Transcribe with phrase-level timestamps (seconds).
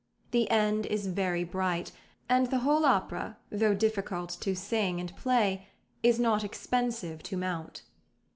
[0.31, 1.91] The end is very bright,
[2.27, 5.67] and the whole opera though difficult to sing and play,
[6.01, 7.83] is not expensive to mount.